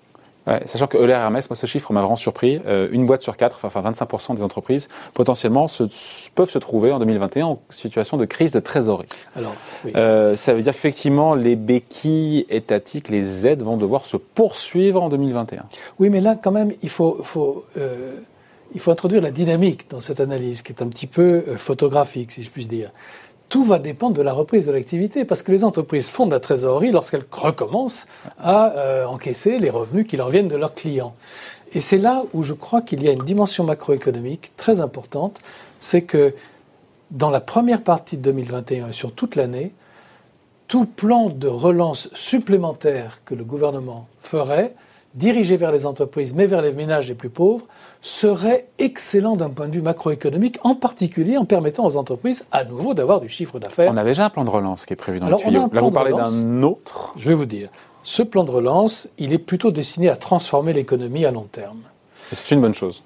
sachant 0.66 0.86
que 0.86 0.96
Euler 0.96 1.12
Hermès, 1.12 1.48
moi 1.48 1.56
ce 1.56 1.66
chiffre 1.66 1.92
m'a 1.92 2.00
vraiment 2.00 2.16
surpris. 2.16 2.60
Euh, 2.66 2.88
une 2.92 3.06
boîte 3.06 3.22
sur 3.22 3.36
quatre, 3.36 3.60
enfin 3.64 3.82
25% 3.82 4.36
des 4.36 4.42
entreprises, 4.42 4.88
potentiellement 5.14 5.66
peuvent 6.34 6.50
se 6.50 6.58
trouver 6.58 6.92
en 6.92 6.98
2021 6.98 7.46
en 7.46 7.62
situation 7.70 8.16
de 8.16 8.24
crise 8.24 8.52
de 8.52 8.60
trésorerie. 8.60 9.06
Alors, 9.36 9.54
euh, 9.96 10.36
ça 10.36 10.54
veut 10.54 10.62
dire 10.62 10.72
qu'effectivement 10.72 11.34
les 11.34 11.56
béquilles 11.56 12.46
étatiques, 12.48 13.08
les 13.08 13.46
aides 13.46 13.62
vont 13.62 13.76
devoir 13.76 14.04
se 14.04 14.16
poursuivre 14.16 15.02
en 15.02 15.08
2021. 15.08 15.64
Oui, 15.98 16.10
mais 16.10 16.20
là 16.20 16.36
quand 16.40 16.52
même, 16.52 16.72
il 16.82 16.90
faut, 16.90 17.18
faut 17.22 17.64
euh, 17.78 18.14
il 18.74 18.80
faut 18.80 18.92
introduire 18.92 19.20
la 19.20 19.32
dynamique 19.32 19.90
dans 19.90 20.00
cette 20.00 20.20
analyse 20.20 20.62
qui 20.62 20.72
est 20.72 20.82
un 20.82 20.88
petit 20.88 21.08
peu 21.08 21.42
photographique, 21.56 22.32
si 22.32 22.42
je 22.42 22.50
puis 22.50 22.66
dire 22.66 22.90
tout 23.50 23.64
va 23.64 23.80
dépendre 23.80 24.16
de 24.16 24.22
la 24.22 24.32
reprise 24.32 24.66
de 24.66 24.72
l'activité, 24.72 25.26
parce 25.26 25.42
que 25.42 25.50
les 25.50 25.64
entreprises 25.64 26.08
font 26.08 26.24
de 26.24 26.30
la 26.30 26.40
trésorerie 26.40 26.92
lorsqu'elles 26.92 27.26
recommencent 27.30 28.06
à 28.38 28.72
euh, 28.76 29.04
encaisser 29.04 29.58
les 29.58 29.68
revenus 29.68 30.06
qui 30.06 30.16
leur 30.16 30.30
viennent 30.30 30.48
de 30.48 30.56
leurs 30.56 30.74
clients. 30.74 31.14
Et 31.74 31.80
c'est 31.80 31.98
là 31.98 32.24
où 32.32 32.44
je 32.44 32.52
crois 32.52 32.80
qu'il 32.80 33.02
y 33.02 33.08
a 33.08 33.12
une 33.12 33.24
dimension 33.24 33.64
macroéconomique 33.64 34.52
très 34.56 34.80
importante, 34.80 35.40
c'est 35.80 36.02
que 36.02 36.32
dans 37.10 37.30
la 37.30 37.40
première 37.40 37.82
partie 37.82 38.16
de 38.16 38.22
2021 38.22 38.88
et 38.88 38.92
sur 38.92 39.12
toute 39.12 39.34
l'année, 39.34 39.72
tout 40.68 40.86
plan 40.86 41.28
de 41.28 41.48
relance 41.48 42.08
supplémentaire 42.14 43.20
que 43.24 43.34
le 43.34 43.42
gouvernement 43.42 44.06
ferait, 44.22 44.74
dirigé 45.14 45.56
vers 45.56 45.72
les 45.72 45.86
entreprises, 45.86 46.34
mais 46.34 46.46
vers 46.46 46.62
les 46.62 46.72
ménages 46.72 47.08
les 47.08 47.14
plus 47.14 47.30
pauvres, 47.30 47.66
serait 48.00 48.66
excellent 48.78 49.36
d'un 49.36 49.50
point 49.50 49.68
de 49.68 49.74
vue 49.74 49.82
macroéconomique, 49.82 50.58
en 50.62 50.74
particulier 50.74 51.36
en 51.36 51.44
permettant 51.44 51.86
aux 51.86 51.96
entreprises 51.96 52.46
à 52.52 52.64
nouveau 52.64 52.94
d'avoir 52.94 53.20
du 53.20 53.28
chiffre 53.28 53.58
d'affaires. 53.58 53.90
On 53.92 53.96
a 53.96 54.04
déjà 54.04 54.26
un 54.26 54.30
plan 54.30 54.44
de 54.44 54.50
relance 54.50 54.86
qui 54.86 54.92
est 54.92 54.96
prévu 54.96 55.20
dans 55.20 55.28
le 55.28 55.36
tuyau. 55.36 55.68
Là, 55.72 55.80
vous 55.80 55.90
parlez 55.90 56.12
d'un 56.12 56.62
autre. 56.62 57.14
Je 57.16 57.28
vais 57.28 57.34
vous 57.34 57.46
dire. 57.46 57.68
Ce 58.02 58.22
plan 58.22 58.44
de 58.44 58.50
relance, 58.50 59.08
il 59.18 59.32
est 59.32 59.38
plutôt 59.38 59.70
destiné 59.70 60.08
à 60.08 60.16
transformer 60.16 60.72
l'économie 60.72 61.26
à 61.26 61.30
long 61.30 61.46
terme. 61.50 61.80
c'est 62.32 62.54
une 62.54 62.60
bonne 62.60 62.74
chose. 62.74 63.02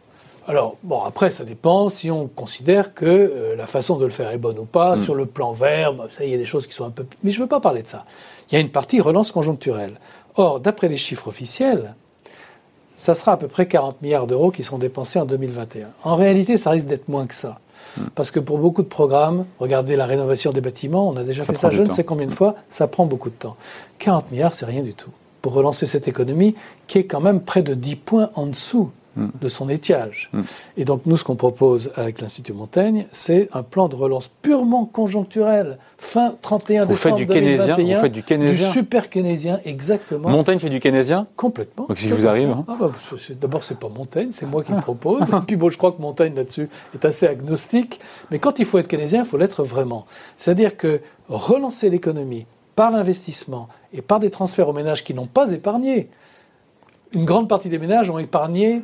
Alors, 0.47 0.77
bon, 0.83 1.03
après, 1.03 1.31
ça 1.31 1.45
dépend 1.45 1.89
si 1.89 2.11
on 2.11 2.29
considère 2.29 2.93
que 2.93 3.07
euh, 3.07 3.57
la 3.57 3.67
façon 3.67 3.97
de 3.97 4.05
le 4.05 4.11
faire 4.11 4.31
est 4.31 4.39
bonne 4.39 4.59
ou 4.59 4.67
pas. 4.67 4.95
Hmm. 4.95 4.99
Sur 4.99 5.15
le 5.15 5.25
plan 5.25 5.53
vert, 5.53 5.95
ça, 6.11 6.23
il 6.25 6.31
y 6.31 6.35
a 6.35 6.37
des 6.37 6.45
choses 6.45 6.67
qui 6.67 6.75
sont 6.75 6.85
un 6.85 6.91
peu. 6.91 7.07
Mais 7.23 7.31
je 7.31 7.39
ne 7.39 7.45
veux 7.45 7.49
pas 7.49 7.61
parler 7.61 7.83
de 7.83 7.87
ça. 7.87 8.05
Il 8.51 8.55
y 8.55 8.59
a 8.59 8.61
une 8.61 8.71
partie 8.71 9.01
relance 9.01 9.33
conjoncturelle. 9.33 9.99
Or, 10.37 10.61
d'après 10.61 10.89
les 10.89 10.97
chiffres 10.97 11.29
officiels, 11.29 11.95
ça 12.97 13.15
sera 13.15 13.33
à 13.33 13.37
peu 13.37 13.49
près 13.49 13.67
40 13.67 14.03
milliards 14.03 14.27
d'euros 14.27 14.51
qui 14.51 14.63
seront 14.63 14.79
dépensés 14.79 15.19
en 15.19 15.25
2021. 15.25 15.89
En 16.05 16.17
réalité, 16.17 16.57
ça 16.57 16.71
risque 16.71 16.87
d'être 16.87 17.09
moins 17.09 17.27
que 17.27 17.35
ça. 17.35 17.59
Hmm. 17.97 18.05
Parce 18.15 18.31
que 18.31 18.41
pour 18.41 18.59
beaucoup 18.59 18.83
de 18.83 18.89
programmes, 18.89 19.47
regardez 19.59 19.97
la 19.97 20.07
rénovation 20.07 20.53
des 20.53 20.61
bâtiments, 20.61 21.09
on 21.09 21.17
a 21.17 21.23
déjà 21.23 21.43
fait 21.43 21.57
ça 21.57 21.71
je 21.71 21.83
ne 21.83 21.91
sais 21.91 22.05
combien 22.05 22.27
de 22.27 22.33
fois, 22.33 22.57
ça 22.71 22.87
prend 22.87 23.07
beaucoup 23.07 23.31
de 23.31 23.35
temps. 23.35 23.57
40 23.99 24.31
milliards, 24.31 24.55
c'est 24.55 24.67
rien 24.67 24.83
du 24.83 24.95
tout. 24.95 25.11
Pour 25.43 25.53
relancer 25.53 25.87
cette 25.87 26.09
économie 26.09 26.55
qui 26.87 26.99
est 26.99 27.05
quand 27.05 27.21
même 27.21 27.41
près 27.41 27.63
de 27.63 27.75
10 27.75 27.97
points 27.97 28.31
en 28.35 28.47
dessous 28.47 28.91
Mm. 29.17 29.27
de 29.41 29.49
son 29.49 29.69
étiage. 29.69 30.29
Mm. 30.33 30.41
Et 30.77 30.85
donc 30.85 31.03
nous, 31.07 31.17
ce 31.17 31.23
qu'on 31.23 31.37
propose 31.37 31.93
avec 31.95 32.21
l'Institut 32.21 32.53
Montaigne, 32.53 33.07
c'est 33.13 33.49
un 33.53 33.63
plan 33.63 33.89
de 33.89 33.95
relance 33.95 34.29
purement 34.43 34.87
conjoncturel, 34.87 35.79
fin 35.99 36.35
31 36.43 36.87
décembre 36.87 37.17
du 37.17 37.27
2021. 37.27 37.75
Keynésien, 37.75 37.95
vous 37.95 38.03
faites 38.03 38.13
du 38.13 38.23
keynésien 38.25 38.69
Du 38.69 38.73
super 38.73 39.09
keynésien, 39.09 39.61
exactement. 39.65 40.31
Montaigne 40.31 40.59
fait 40.59 40.69
du 40.69 40.81
keynésien 40.81 41.29
Complètement. 41.37 41.87
Donc 41.89 41.99
si 41.99 42.09
vous 42.09 42.27
arrive 42.27 42.51
hein. 42.51 42.65
ah 42.67 42.77
bah, 42.79 42.91
D'abord, 43.41 43.63
c'est 43.63 43.79
pas 43.79 43.89
Montaigne, 43.89 44.29
c'est 44.33 44.47
moi 44.47 44.65
qui 44.65 44.73
le 44.73 44.81
propose. 44.81 45.29
Et 45.29 45.47
puis 45.47 45.55
bon, 45.55 45.71
je 45.71 45.79
crois 45.79 45.93
que 45.93 46.03
Montaigne 46.03 46.35
là-dessus 46.35 46.69
est 46.95 47.05
assez 47.05 47.29
agnostique. 47.29 48.01
Mais 48.33 48.41
quand 48.41 48.59
il 48.59 48.65
faut 48.65 48.79
être 48.79 48.89
keynésien, 48.89 49.21
il 49.21 49.27
faut 49.27 49.37
l'être 49.37 49.63
vraiment. 49.63 50.07
C'est-à-dire 50.37 50.77
que 50.77 51.01
relancer 51.29 51.89
l'économie 51.89 52.47
par 52.75 52.91
l'investissement 52.91 53.69
et 53.93 54.03
par 54.03 54.19
des 54.19 54.31
transferts 54.31 54.69
aux 54.69 54.73
ménages 54.73 55.05
qui 55.05 55.15
n'ont 55.15 55.29
pas 55.29 55.53
épargné, 55.53 56.09
une 57.13 57.25
grande 57.25 57.49
partie 57.49 57.69
des 57.69 57.79
ménages 57.79 58.11
ont 58.11 58.19
épargné 58.19 58.83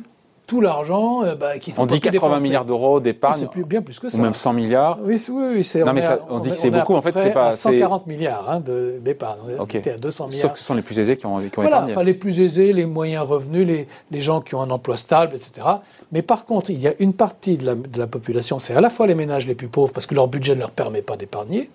tout 0.51 0.59
l'argent 0.59 1.23
euh, 1.23 1.35
bah, 1.35 1.57
qui 1.59 1.73
On 1.77 1.85
dit 1.85 2.01
80 2.01 2.39
milliards 2.39 2.65
d'euros 2.65 2.99
d'épargne. 2.99 3.39
C'est 3.39 3.49
plus, 3.49 3.63
bien 3.63 3.81
plus 3.81 3.97
que 3.99 4.09
ça. 4.09 4.17
Ou 4.17 4.21
même 4.21 4.33
100 4.33 4.51
milliards. 4.51 4.99
Oui, 5.01 5.15
oui, 5.29 5.63
c'est. 5.63 5.81
Non, 5.81 5.93
mais 5.93 6.03
on, 6.29 6.39
dit 6.39 6.49
que 6.49 6.57
c'est 6.57 6.69
beaucoup. 6.69 6.93
En 6.93 7.01
fait, 7.01 7.13
c'est 7.13 7.31
pas. 7.31 7.53
140 7.53 8.05
milliards 8.05 8.49
hein, 8.49 8.61
d'épargne. 8.99 9.39
On 9.57 9.63
était 9.65 9.91
à 9.91 9.97
200 9.97 10.27
milliards. 10.27 10.41
Sauf 10.41 10.51
que 10.51 10.59
ce 10.59 10.65
sont 10.65 10.73
les 10.73 10.81
plus 10.81 10.99
aisés 10.99 11.15
qui 11.15 11.25
ont, 11.25 11.37
qui 11.37 11.45
ont 11.45 11.49
voilà, 11.61 11.77
épargné. 11.77 11.93
Enfin, 11.93 12.03
les 12.03 12.13
plus 12.13 12.41
aisés, 12.41 12.73
les 12.73 12.85
moyens 12.85 13.25
revenus, 13.25 13.65
les, 13.65 13.87
les, 14.11 14.21
gens 14.21 14.41
qui 14.41 14.53
ont 14.55 14.61
un 14.61 14.69
emploi 14.71 14.97
stable, 14.97 15.37
etc. 15.37 15.65
Mais 16.11 16.21
par 16.21 16.43
contre, 16.43 16.69
il 16.69 16.81
y 16.81 16.87
a 16.89 16.93
une 16.99 17.13
partie 17.13 17.55
de 17.55 17.65
la, 17.65 17.75
de 17.75 17.97
la 17.97 18.07
population, 18.07 18.59
c'est 18.59 18.75
à 18.75 18.81
la 18.81 18.89
fois 18.89 19.07
les 19.07 19.15
ménages 19.15 19.47
les 19.47 19.55
plus 19.55 19.69
pauvres, 19.69 19.93
parce 19.93 20.05
que 20.05 20.15
leur 20.15 20.27
budget 20.27 20.55
ne 20.55 20.59
leur 20.59 20.71
permet 20.71 21.01
pas 21.01 21.15
d'épargner, 21.15 21.69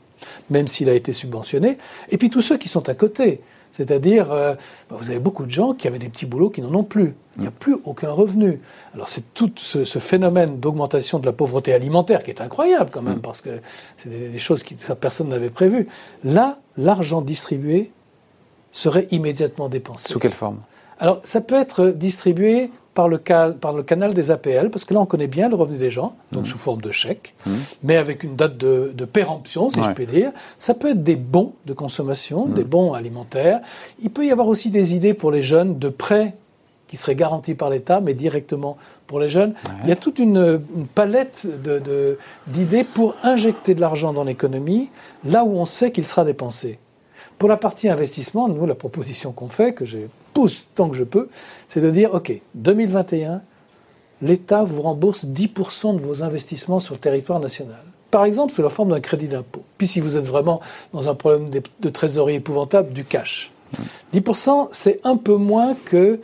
même 0.51 0.67
s'il 0.67 0.91
a 0.91 0.95
été 0.95 1.15
subventionné, 1.15 1.79
et 2.11 2.19
puis 2.19 2.29
tous 2.29 2.43
ceux 2.43 2.59
qui 2.59 2.69
sont 2.69 2.91
à 2.91 2.95
côté. 2.95 3.41
C'est-à-dire, 3.77 4.33
euh, 4.33 4.55
bah, 4.89 4.97
vous 4.99 5.11
avez 5.11 5.19
beaucoup 5.19 5.45
de 5.45 5.51
gens 5.51 5.75
qui 5.75 5.87
avaient 5.87 5.99
des 5.99 6.09
petits 6.09 6.25
boulots 6.25 6.49
qui 6.49 6.63
n'en 6.63 6.75
ont 6.75 6.83
plus. 6.83 7.15
Il 7.37 7.43
n'y 7.43 7.49
a 7.49 7.51
plus 7.51 7.77
aucun 7.85 8.11
revenu. 8.11 8.59
Alors 8.95 9.09
c'est 9.09 9.35
tout 9.35 9.53
ce, 9.57 9.85
phénomène 9.99 10.59
d'augmentation 10.59 11.19
de 11.19 11.27
la 11.27 11.33
pauvreté 11.33 11.75
alimentaire 11.75 12.25
qui 12.25 12.31
est 12.31 12.41
incroyable 12.41 12.91
quand 12.91 13.03
même, 13.03 13.19
mm. 13.19 13.21
parce 13.21 13.43
que 13.43 13.61
c'est 13.99 14.09
des, 14.09 14.39
choses 14.39 14.63
que 14.63 14.75
personne 14.95 15.29
n'avait 15.29 15.51
prévues. 15.51 15.89
Là, 16.25 16.59
l'argent 16.79 17.21
distribué 17.21 17.93
serait 18.73 19.09
immédiatement 19.11 19.69
dépensé. 19.69 20.09
Sous 20.11 20.19
quelle 20.19 20.33
forme? 20.33 20.61
Alors, 20.99 21.21
ça 21.25 21.43
peut 21.43 21.61
être 21.61 21.89
distribué 21.89 22.71
par 22.97 23.09
le, 23.11 23.19
par 23.19 23.75
le, 23.75 23.83
canal 23.83 24.15
des 24.15 24.31
APL, 24.31 24.71
parce 24.71 24.87
que 24.87 24.95
là, 24.95 25.01
on 25.01 25.07
connaît 25.07 25.27
bien 25.27 25.51
le 25.51 25.55
revenu 25.55 25.77
des 25.77 25.91
gens, 25.91 26.17
donc 26.33 26.45
mmh. 26.45 26.47
sous 26.47 26.59
forme 26.59 26.81
de 26.81 26.91
chèque, 26.91 27.35
mmh. 27.45 27.51
mais 27.83 27.97
avec 27.97 28.25
une 28.25 28.37
date 28.37 28.57
de, 28.57 29.05
péremption, 29.05 29.69
si 29.69 29.83
je 29.83 29.91
puis 29.91 30.07
dire. 30.07 30.33
Ça 30.57 30.73
peut 30.73 30.93
être 30.93 31.03
des 31.03 31.15
bons 31.15 31.53
de 31.67 31.75
consommation, 31.75 32.47
mmh. 32.47 32.55
des 32.55 32.65
bons 32.65 32.95
alimentaires. 32.95 33.61
Il 34.03 34.09
peut 34.09 34.25
y 34.25 34.33
avoir 34.33 34.49
aussi 34.49 34.71
des 34.71 34.95
idées 34.95 35.13
pour 35.13 35.31
les 35.31 35.43
jeunes 35.43 35.79
de 35.79 35.91
prêts 35.91 36.35
qui 36.89 36.97
seraient 36.97 37.15
garantis 37.15 37.55
par 37.55 37.69
l'État, 37.69 38.01
mais 38.01 38.15
directement 38.15 38.79
pour 39.07 39.21
les 39.21 39.29
jeunes. 39.29 39.53
Il 39.83 39.89
y 39.91 39.93
a 39.93 39.97
toute 39.97 40.19
une, 40.19 40.61
palette 40.95 41.47
d'idées 42.47 42.85
pour 42.85 43.15
injecter 43.23 43.75
de 43.75 43.81
l'argent 43.83 44.15
dans 44.15 44.25
l'économie, 44.25 44.89
là 45.23 45.45
où 45.45 45.51
on 45.59 45.67
sait 45.67 45.91
qu'il 45.91 46.07
sera 46.07 46.25
dépensé. 46.25 46.79
Pour 47.39 47.49
la 47.49 47.57
partie 47.57 47.89
investissement, 47.89 48.49
nous, 48.49 48.67
la 48.67 48.75
proposition 48.75 49.33
qu'on 49.33 49.49
fait, 49.49 49.73
que 49.73 49.85
je 49.85 49.99
pousse 50.33 50.69
tant 50.75 50.89
que 50.89 50.97
je 50.97 51.05
peux, 51.05 51.29
c'est 51.69 51.81
de 51.81 51.91
dire, 51.91 52.15
OK, 52.15 52.33
2021, 52.55 53.43
l'État 54.23 54.65
vous 54.65 54.81
rembourse 54.83 55.27
10% 55.27 55.97
de 55.97 56.01
vos 56.01 56.23
investissements 56.23 56.79
sur 56.79 56.95
le 56.95 57.01
territoire 57.01 57.41
national. 57.41 57.83
Par 58.11 58.25
exemple, 58.25 58.53
sous 58.55 58.63
la 58.63 58.71
forme 58.71 58.91
d'un 58.91 59.01
crédit 59.01 59.29
d'impôt. 59.29 59.63
Puis 59.77 59.87
si 59.87 60.01
vous 60.01 60.17
êtes 60.17 60.25
vraiment 60.25 60.61
dans 60.95 61.09
un 61.09 61.15
problème 61.15 61.51
de 61.51 61.89
trésorerie 61.89 62.37
épouvantable, 62.37 62.93
du 62.93 63.05
cash. 63.05 63.53
10%, 64.15 64.69
c'est 64.71 65.01
un 65.05 65.17
peu 65.17 65.37
moins 65.37 65.75
que 65.85 66.21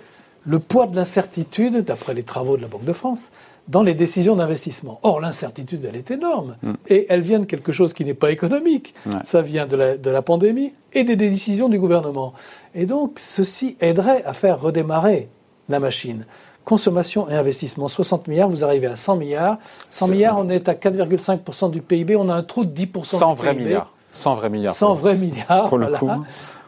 le 0.47 0.59
poids 0.59 0.87
de 0.87 0.97
l'incertitude, 0.97 1.85
d'après 1.85 2.14
les 2.14 2.23
travaux 2.23 2.57
de 2.57 2.62
la 2.62 2.69
Banque 2.69 2.85
de 2.85 2.92
France, 2.92 3.31
dans 3.69 3.83
les 3.83 3.95
décisions 3.95 4.37
d'investissement. 4.37 4.99
Or, 5.02 5.21
l'incertitude, 5.21 5.85
elle 5.88 5.97
est 5.97 6.11
énorme. 6.11 6.57
Mm. 6.62 6.73
Et 6.88 7.07
elle 7.09 7.21
vient 7.21 7.38
de 7.38 7.45
quelque 7.45 7.73
chose 7.73 7.92
qui 7.92 8.04
n'est 8.04 8.14
pas 8.14 8.31
économique. 8.31 8.95
Ça 9.23 9.42
vient 9.42 9.66
de 9.66 9.76
la, 9.76 9.97
de 9.97 10.11
la, 10.11 10.23
pandémie 10.23 10.73
et 10.92 11.04
des, 11.04 11.16
décisions 11.16 11.69
du 11.69 11.78
gouvernement. 11.78 12.33
Et 12.75 12.87
donc, 12.87 13.19
ceci 13.19 13.76
aiderait 13.81 14.25
à 14.25 14.33
faire 14.33 14.61
redémarrer 14.61 15.28
la 15.69 15.81
machine. 15.81 16.26
Consommation 16.64 17.28
et 17.28 17.35
investissement, 17.35 17.88
60 17.88 18.28
milliards, 18.28 18.49
vous 18.49 18.64
arrivez 18.64 18.87
à 18.87 18.97
100 18.97 19.16
milliards. 19.16 19.59
100 19.90 20.09
milliards, 20.09 20.38
on 20.38 20.49
est 20.49 20.69
à 20.69 20.75
4,5% 20.75 21.71
du 21.71 21.81
PIB, 21.81 22.14
on 22.14 22.28
a 22.28 22.35
un 22.35 22.42
trou 22.42 22.64
de 22.64 22.73
10% 22.73 23.02
100 23.02 23.35
vrais 23.35 23.54
milliards. 23.54 23.92
100 24.12 24.35
vrais 24.35 24.50
milliards. 24.50 24.75
100 24.75 24.92
vrais 24.92 25.16
milliards. 25.16 25.69
Pour 25.69 25.78
le 25.78 25.88
coup. 25.88 26.09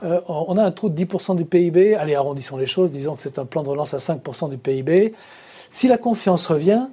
Euh, 0.03 0.21
on 0.29 0.57
a 0.59 0.65
un 0.65 0.71
trou 0.71 0.89
de 0.89 1.05
10% 1.05 1.37
du 1.37 1.45
PIB. 1.45 1.95
Allez, 1.95 2.15
arrondissons 2.15 2.57
les 2.57 2.67
choses, 2.67 2.91
disons 2.91 3.15
que 3.15 3.23
c'est 3.23 3.39
un 3.39 3.45
plan 3.45 3.63
de 3.63 3.69
relance 3.69 3.95
à 3.95 3.99
5% 3.99 4.51
du 4.51 4.59
PIB. 4.59 5.15
Si 5.75 5.89
la 5.89 5.99
confiance 5.99 6.47
revient, 6.47 6.87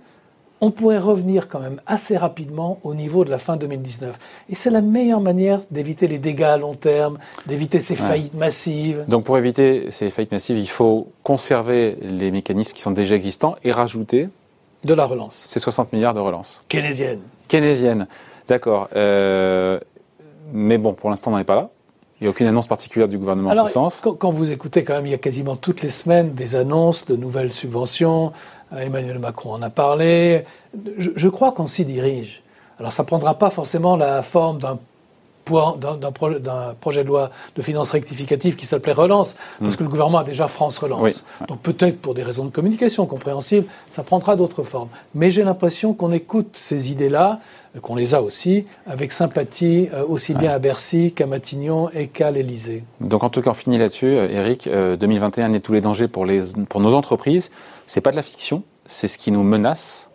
on 0.60 0.72
pourrait 0.72 0.98
revenir 0.98 1.50
quand 1.50 1.60
même 1.60 1.80
assez 1.86 2.18
rapidement 2.18 2.80
au 2.84 2.96
niveau 2.96 3.24
de 3.24 3.30
la 3.30 3.38
fin 3.38 3.56
2019. 3.56 4.18
Et 4.50 4.56
c'est 4.56 4.72
la 4.72 4.82
meilleure 4.82 5.22
manière 5.22 5.60
d'éviter 5.70 6.08
les 6.08 6.18
dégâts 6.18 6.42
à 6.42 6.58
long 6.58 6.74
terme, 6.74 7.20
d'éviter 7.46 7.80
ces 7.80 7.96
faillites 7.96 8.34
massives. 8.34 9.06
Donc 9.08 9.24
pour 9.24 9.38
éviter 9.38 9.92
ces 9.92 10.10
faillites 10.10 10.32
massives, 10.32 10.58
il 10.58 10.68
faut 10.68 11.10
conserver 11.22 11.96
les 12.02 12.32
mécanismes 12.32 12.74
qui 12.74 12.82
sont 12.82 12.90
déjà 12.90 13.14
existants 13.14 13.56
et 13.64 13.72
rajouter 13.72 14.30
de 14.84 14.94
la 14.96 15.06
relance. 15.06 15.36
Ces 15.36 15.60
60 15.60 15.94
milliards 15.94 16.16
de 16.16 16.20
relance. 16.20 16.60
Keynésienne. 16.68 17.20
Keynésienne. 17.50 18.08
D'accord. 18.48 18.90
Euh, 18.96 19.80
mais 20.54 20.80
bon, 20.80 20.94
pour 20.94 21.12
l'instant, 21.12 21.30
on 21.30 21.36
n'en 21.36 21.40
est 21.40 21.44
pas 21.44 21.56
là. 21.56 21.70
Il 22.22 22.26
n'y 22.26 22.28
a 22.28 22.30
aucune 22.30 22.46
annonce 22.46 22.68
particulière 22.68 23.10
du 23.10 23.18
gouvernement 23.18 23.50
en 23.50 23.66
ce 23.66 23.72
sens. 23.72 24.00
Quand, 24.00 24.30
vous 24.30 24.52
écoutez, 24.52 24.84
quand 24.84 24.94
même, 24.94 25.08
il 25.08 25.12
y 25.12 25.16
a 25.16 25.18
quasiment 25.18 25.56
toutes 25.56 25.82
les 25.82 25.90
semaines 25.90 26.34
des 26.36 26.56
annonces 26.56 27.06
de 27.06 27.16
nouvelles 27.16 27.52
subventions. 27.52 28.32
Euh, 28.74 28.78
Emmanuel 28.78 29.18
Macron 29.18 29.54
en 29.54 29.62
a 29.64 29.72
parlé. 29.72 30.46
Je, 31.00 31.10
je 31.16 31.30
crois 31.30 31.52
qu'on 31.52 31.66
s'y 31.66 31.84
dirige. 31.84 32.44
Alors, 32.78 32.92
ça 32.92 33.02
ne 33.02 33.08
prendra 33.08 33.34
pas 33.40 33.50
forcément 33.50 33.96
la 33.96 34.22
forme 34.22 34.60
d'un 34.60 34.78
d'un 35.46 36.12
projet 36.12 37.04
de 37.04 37.08
loi 37.08 37.32
de 37.56 37.62
finances 37.62 37.92
rectificative 37.92 38.56
qui 38.56 38.66
s'appelait 38.66 38.94
Relance, 38.94 39.36
parce 39.60 39.76
mm. 39.76 39.78
que 39.78 39.84
le 39.84 39.90
gouvernement 39.90 40.20
a 40.20 40.24
déjà 40.24 40.48
France 40.48 40.78
Relance. 40.78 41.24
Donc 41.48 41.60
peut-être 41.60 42.00
pour 42.00 42.14
des 42.14 42.24
raisons 42.24 42.46
de 42.46 42.52
communication 42.52 43.06
compréhensibles, 43.06 43.68
ça 43.90 44.04
prendra 44.04 44.36
d'autres 44.36 44.64
formes. 44.64 44.90
Mais 45.16 45.32
j'ai 45.32 45.44
l'impression 45.44 45.94
qu'on 45.94 46.12
écoute 46.12 46.50
ces 46.54 46.92
idées-là, 46.92 47.40
euh, 47.76 47.80
qu'on 47.80 47.96
les 47.96 48.16
a 48.16 48.22
aussi, 48.22 48.66
avec 48.86 49.12
sympathie, 49.12 49.90
euh, 49.94 50.04
aussi 50.08 50.34
bien 50.34 50.52
à 50.52 50.60
Bercy 50.60 51.14
qu'à 51.14 51.26
Matignon 51.26 51.90
et 51.94 52.08
qu'à 52.08 52.32
l'Élysée. 52.32 52.84
Donc 53.00 53.24
en 53.24 53.30
tout 53.30 53.42
cas, 53.42 53.52
on 53.52 53.56
finit 53.56 53.78
là-dessus. 53.78 54.14
Eric, 54.14 54.68
2021 54.70 55.54
est 55.54 55.60
tous 55.60 55.74
les 55.74 55.82
dangers 55.82 56.08
pour, 56.08 56.26
les, 56.26 56.42
pour 56.70 56.82
nos 56.82 56.94
entreprises. 56.94 57.52
C'est 57.86 58.02
pas 58.02 58.12
de 58.12 58.16
la 58.16 58.22
fiction, 58.22 58.64
c'est 58.86 59.08
ce 59.08 59.18
qui 59.18 59.32
nous 59.32 59.44
menace, 59.44 60.10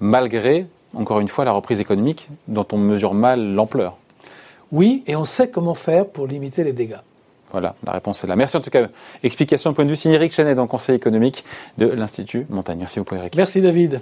malgré, 0.00 0.66
encore 0.94 1.20
une 1.20 1.28
fois, 1.28 1.44
la 1.44 1.52
reprise 1.52 1.80
économique 1.80 2.28
dont 2.48 2.66
on 2.72 2.78
mesure 2.78 3.14
mal 3.14 3.54
l'ampleur. 3.54 3.96
Oui, 4.72 5.02
et 5.06 5.16
on 5.16 5.24
sait 5.24 5.50
comment 5.50 5.74
faire 5.74 6.06
pour 6.06 6.26
limiter 6.26 6.64
les 6.64 6.72
dégâts. 6.72 7.00
Voilà, 7.50 7.74
la 7.84 7.92
réponse 7.92 8.22
est 8.22 8.26
là. 8.26 8.36
Merci 8.36 8.56
en 8.56 8.60
tout 8.60 8.70
cas. 8.70 8.88
Explication 9.22 9.74
point 9.74 9.84
de 9.84 9.90
vue 9.90 9.96
signé 9.96 10.14
Eric 10.14 10.32
Chenet, 10.32 10.54
dans 10.54 10.62
le 10.62 10.68
Conseil 10.68 10.94
économique 10.94 11.44
de 11.78 11.86
l'Institut 11.86 12.46
Montagne. 12.48 12.78
Merci 12.78 13.00
beaucoup 13.00 13.16
Eric. 13.16 13.34
Merci 13.34 13.60
David. 13.60 14.00